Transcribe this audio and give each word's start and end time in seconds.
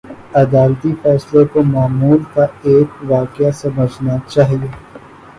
عدالتی 0.35 0.91
فیصلے 1.01 1.43
کو 1.45 1.63
معمول 1.63 2.23
کا 2.33 2.45
ایک 2.63 3.03
واقعہ 3.07 3.51
سمجھنا 3.51 4.17
چاہیے۔ 4.27 4.67